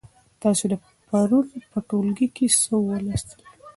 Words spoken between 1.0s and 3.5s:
پرون په ټولګي کې څه ولوستل؟